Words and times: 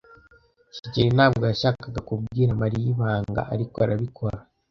kigeli 0.73 1.09
ntabwo 1.17 1.43
yashakaga 1.51 1.99
kubwira 2.07 2.59
Mariya 2.61 2.87
ibanga, 2.93 3.41
ariko 3.53 3.75
arabikora. 3.85 4.37